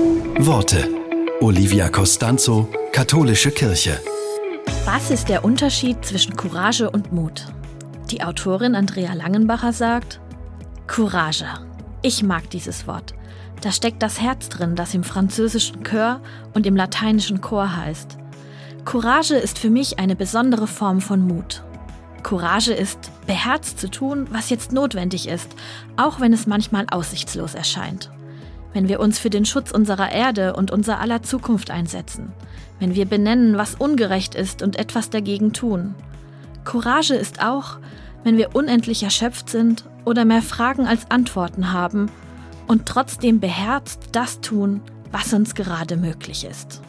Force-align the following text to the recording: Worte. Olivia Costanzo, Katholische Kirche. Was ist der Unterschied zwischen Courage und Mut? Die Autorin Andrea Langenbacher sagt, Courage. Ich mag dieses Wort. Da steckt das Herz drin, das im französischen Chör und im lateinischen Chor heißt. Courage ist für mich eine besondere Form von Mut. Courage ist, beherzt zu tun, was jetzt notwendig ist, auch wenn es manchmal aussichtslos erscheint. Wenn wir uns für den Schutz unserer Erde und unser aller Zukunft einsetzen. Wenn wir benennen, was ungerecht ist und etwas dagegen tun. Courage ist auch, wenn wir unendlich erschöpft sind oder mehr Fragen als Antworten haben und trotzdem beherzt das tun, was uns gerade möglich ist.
Worte. 0.00 0.88
Olivia 1.42 1.90
Costanzo, 1.90 2.70
Katholische 2.90 3.50
Kirche. 3.50 4.00
Was 4.86 5.10
ist 5.10 5.28
der 5.28 5.44
Unterschied 5.44 6.02
zwischen 6.02 6.36
Courage 6.36 6.90
und 6.90 7.12
Mut? 7.12 7.44
Die 8.10 8.22
Autorin 8.22 8.74
Andrea 8.74 9.12
Langenbacher 9.12 9.74
sagt, 9.74 10.18
Courage. 10.86 11.44
Ich 12.00 12.22
mag 12.22 12.48
dieses 12.48 12.86
Wort. 12.86 13.12
Da 13.60 13.72
steckt 13.72 14.02
das 14.02 14.22
Herz 14.22 14.48
drin, 14.48 14.74
das 14.74 14.94
im 14.94 15.04
französischen 15.04 15.84
Chör 15.84 16.22
und 16.54 16.66
im 16.66 16.76
lateinischen 16.76 17.42
Chor 17.42 17.76
heißt. 17.76 18.16
Courage 18.86 19.34
ist 19.34 19.58
für 19.58 19.70
mich 19.70 19.98
eine 19.98 20.16
besondere 20.16 20.66
Form 20.66 21.02
von 21.02 21.20
Mut. 21.20 21.62
Courage 22.22 22.72
ist, 22.72 23.10
beherzt 23.26 23.78
zu 23.78 23.90
tun, 23.90 24.28
was 24.30 24.48
jetzt 24.48 24.72
notwendig 24.72 25.28
ist, 25.28 25.54
auch 25.98 26.20
wenn 26.20 26.32
es 26.32 26.46
manchmal 26.46 26.86
aussichtslos 26.90 27.54
erscheint. 27.54 28.10
Wenn 28.72 28.88
wir 28.88 29.00
uns 29.00 29.18
für 29.18 29.30
den 29.30 29.44
Schutz 29.44 29.70
unserer 29.70 30.12
Erde 30.12 30.54
und 30.54 30.70
unser 30.70 31.00
aller 31.00 31.22
Zukunft 31.22 31.70
einsetzen. 31.70 32.32
Wenn 32.78 32.94
wir 32.94 33.06
benennen, 33.06 33.56
was 33.56 33.74
ungerecht 33.74 34.34
ist 34.34 34.62
und 34.62 34.78
etwas 34.78 35.10
dagegen 35.10 35.52
tun. 35.52 35.94
Courage 36.64 37.14
ist 37.14 37.42
auch, 37.42 37.78
wenn 38.24 38.36
wir 38.36 38.54
unendlich 38.54 39.02
erschöpft 39.02 39.48
sind 39.48 39.84
oder 40.04 40.24
mehr 40.24 40.42
Fragen 40.42 40.86
als 40.86 41.10
Antworten 41.10 41.72
haben 41.72 42.10
und 42.66 42.86
trotzdem 42.86 43.40
beherzt 43.40 44.10
das 44.12 44.40
tun, 44.40 44.80
was 45.10 45.32
uns 45.32 45.54
gerade 45.54 45.96
möglich 45.96 46.44
ist. 46.44 46.80